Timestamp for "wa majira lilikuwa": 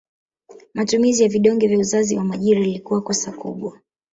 2.17-3.01